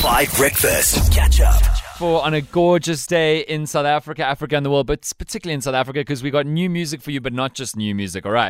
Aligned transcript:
5 0.00 0.34
Breakfast. 0.38 1.12
Catch 1.12 1.42
up. 1.42 1.62
for 1.98 2.24
on 2.24 2.32
a 2.32 2.40
gorgeous 2.40 3.06
day 3.06 3.40
in 3.40 3.66
South 3.66 3.84
Africa, 3.84 4.24
Africa, 4.24 4.56
and 4.56 4.64
the 4.64 4.70
world, 4.70 4.86
but 4.86 5.12
particularly 5.18 5.52
in 5.52 5.60
South 5.60 5.74
Africa 5.74 6.00
because 6.00 6.22
we 6.22 6.30
got 6.30 6.46
new 6.46 6.70
music 6.70 7.02
for 7.02 7.10
you, 7.10 7.20
but 7.20 7.34
not 7.34 7.52
just 7.52 7.76
new 7.76 7.94
music, 7.94 8.24
all 8.24 8.32
right? 8.32 8.48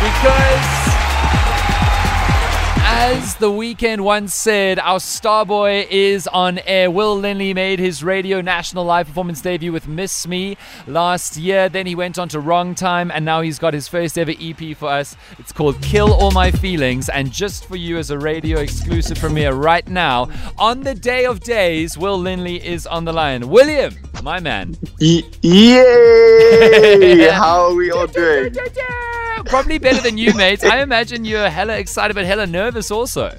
Because. 0.00 1.07
As 3.00 3.36
the 3.36 3.48
Weeknd 3.48 4.00
once 4.00 4.34
said, 4.34 4.80
our 4.80 4.98
star 4.98 5.46
boy 5.46 5.86
is 5.88 6.26
on 6.26 6.58
air. 6.66 6.90
Will 6.90 7.16
Linley 7.16 7.54
made 7.54 7.78
his 7.78 8.02
radio 8.02 8.40
national 8.40 8.84
live 8.84 9.06
performance 9.06 9.40
debut 9.40 9.70
with 9.70 9.86
Miss 9.86 10.26
Me 10.26 10.56
last 10.88 11.36
year. 11.36 11.68
Then 11.68 11.86
he 11.86 11.94
went 11.94 12.18
on 12.18 12.28
to 12.30 12.40
Wrong 12.40 12.74
Time, 12.74 13.12
and 13.12 13.24
now 13.24 13.40
he's 13.40 13.60
got 13.60 13.72
his 13.72 13.86
first 13.86 14.18
ever 14.18 14.32
EP 14.40 14.76
for 14.76 14.88
us. 14.88 15.16
It's 15.38 15.52
called 15.52 15.80
Kill 15.80 16.12
All 16.12 16.32
My 16.32 16.50
Feelings. 16.50 17.08
And 17.08 17.30
just 17.30 17.68
for 17.68 17.76
you 17.76 17.98
as 17.98 18.10
a 18.10 18.18
radio 18.18 18.58
exclusive 18.58 19.18
premiere 19.18 19.52
right 19.52 19.86
now, 19.86 20.28
on 20.58 20.80
the 20.80 20.96
day 20.96 21.24
of 21.24 21.38
days, 21.38 21.96
Will 21.96 22.18
Linley 22.18 22.56
is 22.56 22.84
on 22.84 23.04
the 23.04 23.12
line. 23.12 23.48
William, 23.48 23.94
my 24.24 24.40
man. 24.40 24.76
Yay! 24.98 25.28
How 27.30 27.68
are 27.68 27.74
we 27.74 27.92
all 27.92 28.08
doing? 28.08 28.52
Probably 29.48 29.78
better 29.78 30.00
than 30.02 30.18
you, 30.18 30.34
mate. 30.34 30.62
I 30.64 30.82
imagine 30.82 31.24
you're 31.24 31.48
hella 31.48 31.76
excited 31.76 32.14
but 32.14 32.26
hella 32.26 32.46
nervous 32.46 32.90
also. 32.90 33.36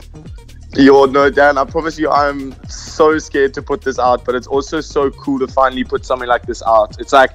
Yo, 0.75 1.05
no, 1.05 1.29
Dan, 1.29 1.57
I 1.57 1.65
promise 1.65 1.97
you, 1.97 2.09
I'm 2.09 2.55
so 2.67 3.17
scared 3.17 3.53
to 3.55 3.61
put 3.61 3.81
this 3.81 3.97
out, 3.97 4.25
but 4.25 4.35
it's 4.35 4.47
also 4.47 4.81
so 4.81 5.09
cool 5.11 5.39
to 5.39 5.47
finally 5.47 5.83
put 5.83 6.05
something 6.05 6.27
like 6.27 6.45
this 6.45 6.61
out. 6.63 6.99
It's 6.99 7.13
like 7.13 7.31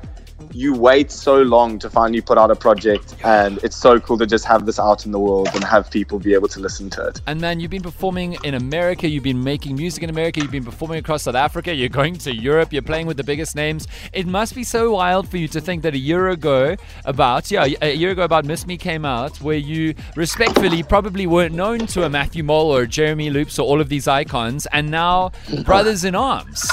you 0.52 0.74
wait 0.74 1.10
so 1.10 1.42
long 1.42 1.78
to 1.78 1.90
finally 1.90 2.20
put 2.20 2.38
out 2.38 2.50
a 2.50 2.56
project, 2.56 3.14
and 3.24 3.58
it's 3.62 3.76
so 3.76 3.98
cool 4.00 4.18
to 4.18 4.26
just 4.26 4.44
have 4.44 4.66
this 4.66 4.78
out 4.78 5.06
in 5.06 5.12
the 5.12 5.18
world 5.18 5.48
and 5.54 5.64
have 5.64 5.90
people 5.90 6.18
be 6.18 6.34
able 6.34 6.48
to 6.48 6.60
listen 6.60 6.90
to 6.90 7.06
it. 7.06 7.20
And 7.26 7.40
man, 7.40 7.60
you've 7.60 7.70
been 7.70 7.82
performing 7.82 8.36
in 8.44 8.54
America, 8.54 9.08
you've 9.08 9.24
been 9.24 9.42
making 9.42 9.76
music 9.76 10.02
in 10.02 10.10
America, 10.10 10.40
you've 10.40 10.50
been 10.50 10.64
performing 10.64 10.98
across 10.98 11.22
South 11.22 11.34
Africa, 11.34 11.74
you're 11.74 11.88
going 11.88 12.16
to 12.18 12.34
Europe, 12.34 12.72
you're 12.72 12.82
playing 12.82 13.06
with 13.06 13.16
the 13.16 13.24
biggest 13.24 13.56
names. 13.56 13.86
It 14.12 14.26
must 14.26 14.54
be 14.54 14.64
so 14.64 14.92
wild 14.92 15.28
for 15.28 15.36
you 15.36 15.48
to 15.48 15.60
think 15.60 15.82
that 15.82 15.94
a 15.94 15.98
year 15.98 16.28
ago, 16.30 16.76
about, 17.04 17.50
yeah, 17.50 17.66
a 17.82 17.94
year 17.94 18.10
ago, 18.10 18.22
about 18.22 18.44
Miss 18.44 18.66
Me 18.66 18.76
came 18.76 19.04
out, 19.04 19.40
where 19.40 19.56
you 19.56 19.94
respectfully 20.16 20.82
probably 20.82 21.26
weren't 21.26 21.54
known 21.54 21.80
to 21.88 22.04
a 22.04 22.10
Matthew 22.10 22.44
Mole 22.44 22.74
or 22.74 22.86
Jeremy 22.86 23.30
Loops 23.30 23.58
or 23.58 23.66
all 23.66 23.80
of 23.80 23.88
these 23.88 24.08
icons, 24.08 24.66
and 24.72 24.90
now 24.90 25.32
brothers 25.64 26.04
in 26.04 26.14
arms. 26.14 26.70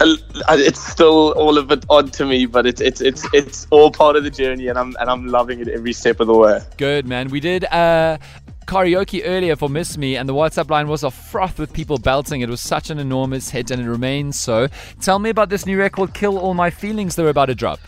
Uh, 0.00 0.16
It's 0.50 0.80
still 0.92 1.32
all 1.32 1.58
of 1.58 1.70
it 1.72 1.84
odd 1.90 2.12
to 2.14 2.24
me, 2.24 2.46
but 2.46 2.66
it's 2.66 2.80
it's 2.80 3.00
it's 3.00 3.26
it's 3.32 3.66
all 3.70 3.90
part 3.90 4.16
of 4.16 4.24
the 4.24 4.30
journey, 4.30 4.68
and 4.68 4.78
I'm 4.78 4.94
and 5.00 5.10
I'm 5.10 5.26
loving 5.26 5.60
it 5.60 5.68
every 5.68 5.92
step 5.92 6.20
of 6.20 6.26
the 6.28 6.34
way. 6.34 6.60
Good, 6.76 7.06
man. 7.06 7.28
We 7.28 7.40
did 7.40 7.64
uh, 7.64 8.18
karaoke 8.66 9.22
earlier 9.24 9.56
for 9.56 9.68
Miss 9.68 9.98
Me, 9.98 10.16
and 10.16 10.28
the 10.28 10.34
WhatsApp 10.34 10.70
line 10.70 10.86
was 10.88 11.02
a 11.02 11.10
froth 11.10 11.58
with 11.58 11.72
people 11.72 11.98
belting. 11.98 12.42
It 12.42 12.48
was 12.48 12.60
such 12.60 12.90
an 12.90 12.98
enormous 13.00 13.50
hit, 13.50 13.70
and 13.72 13.82
it 13.82 13.88
remains 13.88 14.38
so. 14.38 14.68
Tell 15.00 15.18
me 15.18 15.30
about 15.30 15.48
this 15.48 15.66
new 15.66 15.78
record, 15.78 16.14
Kill 16.14 16.38
All 16.38 16.54
My 16.54 16.70
Feelings, 16.70 17.16
they're 17.16 17.28
about 17.28 17.46
to 17.46 17.54
drop. 17.56 17.80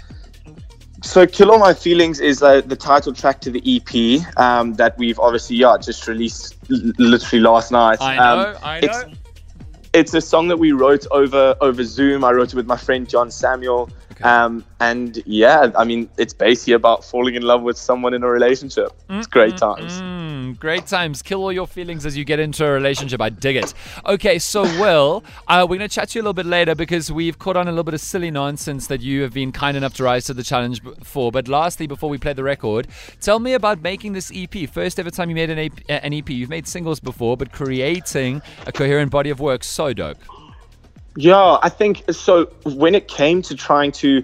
So, 1.03 1.27
"Kill 1.27 1.51
All 1.53 1.59
My 1.61 1.73
Feelings" 1.75 2.19
is 2.21 2.43
uh, 2.43 2.61
the 2.63 2.77
title 2.77 3.13
track 3.15 3.41
to 3.43 3.51
the 3.51 3.63
EP 3.65 4.21
um, 4.37 4.75
that 4.75 4.99
we've 4.99 5.19
obviously 5.21 5.57
yeah 5.57 5.77
just 5.81 6.07
released 6.09 6.57
l- 6.71 6.93
literally 6.99 7.41
last 7.41 7.71
night. 7.71 7.99
I 8.03 8.17
Um, 8.17 8.39
know, 8.53 8.59
I 8.65 8.79
it's- 8.79 9.07
know. 9.07 9.13
It's 9.93 10.15
a 10.15 10.21
song 10.21 10.49
that 10.49 10.59
we 10.59 10.73
wrote 10.73 11.07
over 11.11 11.57
over 11.61 11.85
Zoom. 11.85 12.25
I 12.25 12.33
wrote 12.33 12.49
it 12.49 12.55
with 12.55 12.67
my 12.67 12.77
friend 12.77 13.09
John 13.09 13.31
Samuel. 13.31 13.91
Okay. 14.13 14.25
Um, 14.25 14.65
and 14.81 15.23
yeah, 15.27 15.71
I 15.77 15.85
mean, 15.85 16.09
it's 16.19 16.33
basically 16.33 16.75
about 16.75 17.05
falling 17.05 17.35
in 17.35 17.43
love 17.43 17.63
with 17.63 17.79
someone 17.79 18.15
in 18.15 18.23
a 18.23 18.29
relationship. 18.29 18.93
It's 19.09 19.27
great 19.27 19.57
times. 19.57 20.01
Mm, 20.01 20.20
great 20.61 20.87
times. 20.87 21.23
Kill 21.23 21.43
all 21.43 21.53
your 21.53 21.67
feelings 21.67 22.07
as 22.07 22.17
you 22.17 22.25
get 22.25 22.39
into 22.39 22.65
a 22.65 22.71
relationship. 22.71 23.21
I 23.21 23.31
dig 23.31 23.57
it. 23.57 23.75
Okay, 24.07 24.39
so 24.39 24.63
Will, 24.79 25.25
uh, 25.49 25.67
we're 25.69 25.79
going 25.79 25.89
to 25.89 25.95
chat 25.95 26.11
to 26.11 26.19
you 26.19 26.23
a 26.23 26.25
little 26.25 26.35
bit 26.35 26.47
later 26.47 26.75
because 26.75 27.11
we've 27.11 27.39
caught 27.39 27.57
on 27.57 27.67
a 27.67 27.71
little 27.71 27.83
bit 27.83 27.95
of 27.95 28.01
silly 28.01 28.31
nonsense 28.31 28.87
that 28.89 29.01
you 29.01 29.23
have 29.23 29.33
been 29.33 29.51
kind 29.51 29.77
enough 29.77 29.95
to 29.95 30.05
rise 30.05 30.27
to 30.27 30.35
the 30.35 30.43
challenge 30.43 30.83
for. 31.03 31.33
But 31.33 31.49
lastly, 31.49 31.87
before 31.87 32.11
we 32.11 32.19
play 32.19 32.35
the 32.35 32.45
record, 32.45 32.87
tell 33.21 33.41
me 33.41 33.55
about 33.55 33.81
making 33.81 34.13
this 34.13 34.31
EP. 34.35 34.69
First 34.69 35.01
ever 35.01 35.11
time 35.11 35.31
you 35.31 35.35
made 35.35 35.51
an 35.51 35.59
EP. 35.59 35.73
An 35.89 36.13
EP. 36.13 36.29
You've 36.29 36.51
made 36.51 36.69
singles 36.69 37.01
before, 37.01 37.37
but 37.37 37.51
creating 37.53 38.43
a 38.67 38.73
coherent 38.73 39.11
body 39.11 39.31
of 39.31 39.41
work, 39.41 39.65
so 39.65 39.93
dope. 39.93 40.19
Yeah, 41.17 41.59
I 41.63 41.71
think 41.71 42.05
so. 42.13 42.47
When 42.65 42.95
it 42.95 43.09
came 43.09 43.43
to 43.43 43.57
trying 43.57 43.93
to 43.93 44.23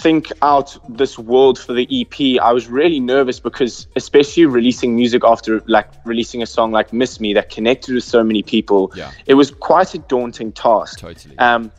think 0.00 0.30
out 0.42 0.76
this 0.88 1.18
world 1.18 1.58
for 1.58 1.72
the 1.72 1.86
EP, 1.90 2.40
I 2.42 2.52
was 2.52 2.68
really 2.68 3.00
nervous 3.00 3.40
because, 3.40 3.86
especially 3.96 4.46
releasing 4.46 4.94
music 4.94 5.22
after 5.24 5.62
like 5.66 5.88
releasing 6.04 6.42
a 6.42 6.46
song 6.46 6.72
like 6.72 6.92
"Miss 6.92 7.20
Me" 7.20 7.32
that 7.34 7.50
connected 7.50 7.94
with 7.94 8.04
so 8.04 8.22
many 8.22 8.42
people, 8.42 8.92
Yeah. 8.94 9.10
it 9.26 9.34
was 9.34 9.50
quite 9.50 9.94
a 9.94 9.98
daunting 9.98 10.52
task. 10.52 10.98
Totally. 11.00 11.38
Um, 11.38 11.70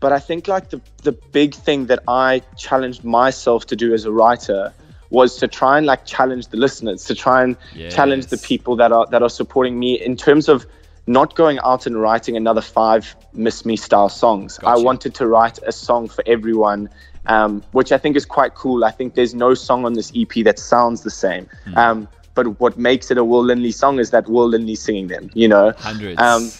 but 0.00 0.12
I 0.12 0.18
think 0.18 0.48
like 0.48 0.70
the 0.70 0.80
the 1.02 1.12
big 1.12 1.54
thing 1.54 1.86
that 1.86 2.00
I 2.08 2.42
challenged 2.56 3.04
myself 3.04 3.66
to 3.66 3.76
do 3.76 3.92
as 3.94 4.04
a 4.04 4.10
writer 4.12 4.72
was 5.10 5.36
to 5.36 5.46
try 5.48 5.78
and 5.78 5.86
like 5.86 6.04
challenge 6.04 6.48
the 6.48 6.56
listeners, 6.56 7.04
to 7.04 7.14
try 7.14 7.42
and 7.44 7.56
challenge 7.90 8.26
the 8.26 8.38
people 8.38 8.76
that 8.76 8.92
are 8.92 9.06
that 9.06 9.22
are 9.22 9.30
supporting 9.30 9.78
me 9.78 9.94
in 10.00 10.16
terms 10.16 10.48
of 10.48 10.66
not 11.06 11.36
going 11.36 11.58
out 11.62 11.86
and 11.86 12.00
writing 12.00 12.36
another 12.36 12.60
five 12.60 13.14
Miss 13.32 13.64
Me 13.64 13.76
style 13.76 14.08
songs. 14.08 14.58
I 14.64 14.76
wanted 14.76 15.14
to 15.14 15.26
write 15.26 15.58
a 15.64 15.70
song 15.72 16.08
for 16.08 16.24
everyone. 16.26 16.88
Um, 17.28 17.62
which 17.72 17.90
I 17.92 17.98
think 17.98 18.16
is 18.16 18.24
quite 18.24 18.54
cool. 18.54 18.84
I 18.84 18.90
think 18.90 19.14
there's 19.14 19.34
no 19.34 19.54
song 19.54 19.84
on 19.84 19.94
this 19.94 20.12
EP 20.14 20.44
that 20.44 20.58
sounds 20.58 21.02
the 21.02 21.10
same. 21.10 21.48
Hmm. 21.64 21.78
Um, 21.78 22.08
but 22.34 22.60
what 22.60 22.78
makes 22.78 23.10
it 23.10 23.18
a 23.18 23.24
Will 23.24 23.42
Linley 23.42 23.72
song 23.72 23.98
is 23.98 24.10
that 24.10 24.28
Will 24.28 24.48
Linley 24.48 24.76
singing 24.76 25.08
them, 25.08 25.30
you 25.34 25.48
know? 25.48 25.72
Hundreds. 25.78 26.20
Um, 26.20 26.50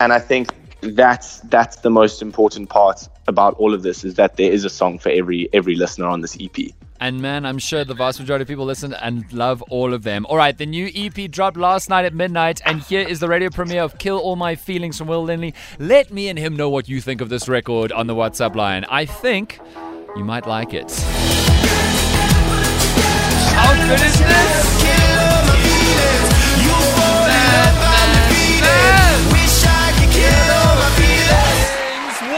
and 0.00 0.12
I 0.12 0.18
think 0.18 0.52
that's 0.82 1.40
that's 1.40 1.76
the 1.76 1.90
most 1.90 2.22
important 2.22 2.68
part 2.68 3.08
about 3.28 3.54
all 3.54 3.74
of 3.74 3.82
this 3.82 4.02
is 4.04 4.14
that 4.14 4.36
there 4.36 4.50
is 4.50 4.64
a 4.64 4.70
song 4.70 4.98
for 4.98 5.10
every 5.10 5.48
every 5.52 5.74
listener 5.74 6.06
on 6.06 6.20
this 6.20 6.36
EP. 6.40 6.72
And 7.02 7.22
man, 7.22 7.46
I'm 7.46 7.58
sure 7.58 7.82
the 7.82 7.94
vast 7.94 8.20
majority 8.20 8.42
of 8.42 8.48
people 8.48 8.66
listen 8.66 8.92
and 8.92 9.30
love 9.32 9.62
all 9.70 9.94
of 9.94 10.02
them. 10.02 10.26
All 10.26 10.36
right, 10.36 10.56
the 10.56 10.66
new 10.66 10.90
EP 10.94 11.30
dropped 11.30 11.56
last 11.56 11.88
night 11.88 12.04
at 12.04 12.12
midnight, 12.12 12.60
and 12.66 12.82
here 12.82 13.06
is 13.08 13.20
the 13.20 13.28
radio 13.28 13.48
premiere 13.48 13.82
of 13.82 13.96
Kill 13.96 14.18
All 14.18 14.36
My 14.36 14.54
Feelings 14.54 14.98
from 14.98 15.08
Will 15.08 15.22
Linley. 15.22 15.54
Let 15.78 16.12
me 16.12 16.28
and 16.28 16.38
him 16.38 16.56
know 16.56 16.68
what 16.68 16.90
you 16.90 17.00
think 17.00 17.22
of 17.22 17.30
this 17.30 17.48
record 17.48 17.90
on 17.90 18.06
the 18.06 18.14
WhatsApp 18.14 18.54
line. 18.54 18.84
I 18.84 19.06
think 19.06 19.60
you 20.16 20.24
might 20.24 20.46
like 20.46 20.74
it. 20.74 20.90
How 23.52 23.74
good 23.86 24.00
is 24.00 24.18
this? 24.18 24.80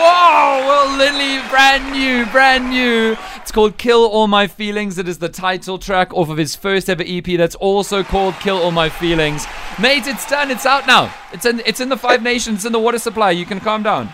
Whoa! 0.05 0.67
Will 0.67 0.99
Linley, 0.99 1.49
brand 1.49 1.93
new, 1.93 2.27
brand 2.27 2.71
new. 2.71 3.17
It's 3.37 3.53
called 3.53 3.79
Kill 3.79 4.05
All 4.05 4.27
My 4.27 4.47
Feelings. 4.47 4.99
It 4.99 5.09
is 5.09 5.19
the 5.19 5.29
title 5.29 5.79
track 5.79 6.13
off 6.15 6.29
of 6.29 6.39
his 6.39 6.57
first 6.57 6.91
ever 6.91 7.05
EP 7.07 7.25
that's 7.25 7.55
also 7.57 8.03
called 8.03 8.35
Kill 8.35 8.57
All 8.59 8.71
My 8.71 8.89
Feelings. 8.89 9.47
Mate, 9.81 10.07
it's 10.07 10.29
done. 10.29 10.51
It's 10.51 10.67
out 10.67 10.87
now. 10.87 11.15
It's 11.33 11.47
in 11.47 11.61
it's 11.67 11.81
in 11.81 11.89
the 11.89 11.97
Five 11.97 12.23
Nations, 12.23 12.65
in 12.65 12.73
the 12.73 12.79
water 12.79 12.99
supply. 12.99 13.31
You 13.31 13.47
can 13.47 13.61
calm 13.61 13.83
down. 13.83 14.13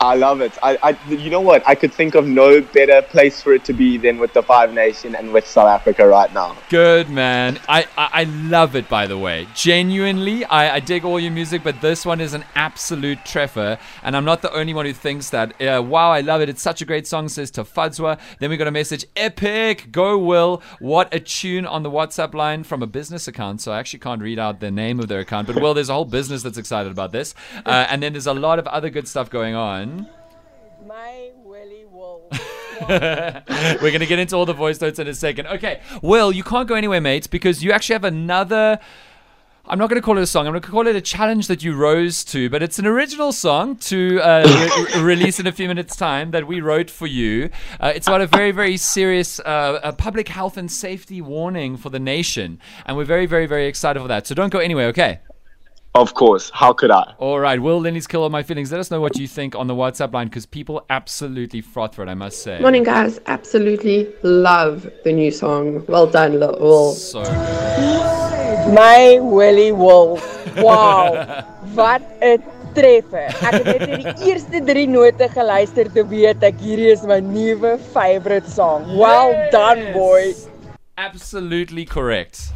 I 0.00 0.14
love 0.16 0.40
it. 0.40 0.56
I, 0.62 0.78
I 0.82 1.12
you 1.12 1.30
know 1.30 1.40
what? 1.40 1.66
I 1.66 1.74
could 1.74 1.92
think 1.92 2.14
of 2.14 2.26
no 2.26 2.60
better 2.60 3.02
place 3.02 3.42
for 3.42 3.52
it 3.52 3.64
to 3.64 3.72
be 3.72 3.98
than 3.98 4.18
with 4.18 4.32
the 4.32 4.42
Five 4.42 4.72
Nation 4.72 5.14
and 5.14 5.32
with 5.32 5.46
South 5.46 5.68
Africa 5.68 6.06
right 6.06 6.32
now. 6.32 6.56
Good 6.68 7.08
man. 7.08 7.58
I, 7.68 7.86
I, 7.96 8.10
I 8.12 8.24
love 8.24 8.76
it 8.76 8.88
by 8.88 9.06
the 9.06 9.18
way. 9.18 9.46
Genuinely, 9.54 10.44
I, 10.44 10.76
I 10.76 10.80
dig 10.80 11.04
all 11.04 11.20
your 11.20 11.32
music, 11.32 11.62
but 11.64 11.80
this 11.80 12.04
one 12.04 12.20
is 12.20 12.34
an 12.34 12.44
absolute 12.54 13.18
treffer. 13.24 13.78
And 14.02 14.16
I'm 14.16 14.24
not 14.24 14.42
the 14.42 14.52
only 14.52 14.74
one 14.74 14.86
who 14.86 14.92
thinks 14.92 15.30
that. 15.30 15.60
Uh, 15.60 15.82
wow, 15.82 16.10
I 16.10 16.20
love 16.20 16.40
it. 16.40 16.48
It's 16.48 16.62
such 16.62 16.82
a 16.82 16.84
great 16.84 17.06
song, 17.06 17.28
says 17.28 17.50
to 17.52 17.64
Tafadzwa. 17.64 18.18
Then 18.38 18.50
we 18.50 18.56
got 18.56 18.68
a 18.68 18.72
message, 18.72 19.06
epic, 19.16 19.92
go 19.92 20.18
Will. 20.18 20.62
What 20.78 21.12
a 21.14 21.20
tune 21.20 21.66
on 21.66 21.82
the 21.82 21.90
WhatsApp 21.90 22.34
line 22.34 22.64
from 22.64 22.82
a 22.82 22.86
business 22.86 23.28
account. 23.28 23.60
So 23.60 23.72
I 23.72 23.78
actually 23.78 24.00
can't 24.00 24.22
read 24.22 24.38
out 24.38 24.60
the 24.60 24.70
name 24.70 25.00
of 25.00 25.08
their 25.08 25.20
account. 25.20 25.46
But 25.46 25.56
Will, 25.56 25.74
there's 25.74 25.88
a 25.88 25.94
whole 25.94 26.04
business 26.04 26.42
that's 26.42 26.58
excited 26.58 26.92
about 26.92 27.12
this. 27.12 27.34
Uh, 27.64 27.86
and 27.88 28.02
then 28.02 28.12
there's 28.12 28.26
a 28.26 28.34
lot 28.34 28.58
of 28.58 28.66
other 28.68 28.90
good 28.90 29.08
stuff 29.08 29.30
going 29.30 29.54
on. 29.54 29.85
My 30.86 31.30
Willy. 31.44 31.76
We're 32.88 33.80
going 33.80 34.00
to 34.00 34.06
get 34.06 34.18
into 34.18 34.36
all 34.36 34.44
the 34.44 34.52
voice 34.52 34.80
notes 34.80 34.98
in 34.98 35.08
a 35.08 35.14
second. 35.14 35.46
Okay, 35.46 35.80
Will, 36.02 36.30
you 36.30 36.44
can't 36.44 36.68
go 36.68 36.74
anywhere, 36.74 37.00
mate, 37.00 37.30
because 37.30 37.64
you 37.64 37.72
actually 37.72 37.94
have 37.94 38.04
another. 38.04 38.78
I'm 39.68 39.78
not 39.78 39.88
going 39.88 40.00
to 40.00 40.04
call 40.04 40.18
it 40.18 40.22
a 40.22 40.26
song. 40.26 40.46
I'm 40.46 40.52
going 40.52 40.62
to 40.62 40.68
call 40.68 40.86
it 40.86 40.94
a 40.94 41.00
challenge 41.00 41.48
that 41.48 41.64
you 41.64 41.74
rose 41.74 42.22
to, 42.26 42.48
but 42.50 42.62
it's 42.62 42.78
an 42.78 42.86
original 42.86 43.32
song 43.32 43.76
to 43.76 44.20
uh, 44.20 44.92
re- 44.94 45.02
release 45.02 45.40
in 45.40 45.46
a 45.46 45.52
few 45.52 45.66
minutes' 45.66 45.96
time 45.96 46.30
that 46.30 46.46
we 46.46 46.60
wrote 46.60 46.88
for 46.88 47.06
you. 47.08 47.50
Uh, 47.80 47.92
it's 47.94 48.06
about 48.06 48.20
a 48.20 48.28
very, 48.28 48.52
very 48.52 48.76
serious 48.76 49.40
uh, 49.40 49.80
a 49.82 49.92
public 49.92 50.28
health 50.28 50.56
and 50.56 50.70
safety 50.70 51.20
warning 51.20 51.76
for 51.76 51.90
the 51.90 51.98
nation, 51.98 52.60
and 52.84 52.96
we're 52.96 53.04
very, 53.04 53.26
very, 53.26 53.46
very 53.46 53.66
excited 53.66 54.00
for 54.00 54.08
that. 54.08 54.26
So 54.26 54.34
don't 54.34 54.50
go 54.50 54.58
anywhere, 54.58 54.86
okay? 54.88 55.20
Of 55.96 56.12
course. 56.12 56.50
How 56.52 56.74
could 56.74 56.90
I? 56.90 57.14
All 57.16 57.40
right, 57.40 57.58
Will 57.58 57.80
Linley's 57.80 58.06
Kill 58.06 58.22
All 58.22 58.28
My 58.28 58.42
Feelings. 58.42 58.70
Let 58.70 58.80
us 58.80 58.90
know 58.90 59.00
what 59.00 59.16
you 59.16 59.26
think 59.26 59.56
on 59.56 59.66
the 59.66 59.74
WhatsApp 59.74 60.12
line 60.12 60.26
because 60.26 60.44
people 60.44 60.84
absolutely 60.90 61.62
froth 61.62 61.94
for 61.94 62.02
it, 62.02 62.08
I 62.10 62.14
must 62.14 62.42
say. 62.42 62.60
Morning, 62.60 62.84
guys. 62.84 63.18
Absolutely 63.26 64.12
love 64.22 64.86
the 65.04 65.12
new 65.12 65.30
song. 65.30 65.86
Well 65.86 66.06
done, 66.06 66.38
Lil. 66.38 66.92
So 66.92 67.24
good. 67.24 67.32
My 68.74 69.18
Willy 69.22 69.72
Wolf. 69.72 70.20
Wow. 70.56 71.44
Wat 71.74 72.02
'n 72.20 72.42
treffer. 72.74 73.32
Ek 73.40 73.56
het 73.56 73.64
net 73.64 73.88
in 73.88 74.04
die 74.04 74.14
eerste 74.28 74.60
3 74.68 74.84
note 74.92 75.28
geluister 75.32 75.88
te 75.92 76.04
weet 76.12 76.44
ek 76.44 76.60
hierdie 76.60 76.92
is 76.92 77.06
my 77.08 77.20
nuwe 77.24 77.78
favourite 77.94 78.52
song. 78.52 78.84
Well 79.00 79.32
done, 79.54 79.92
boy. 79.96 80.34
Absolutely 80.96 81.84
correct. 81.88 82.55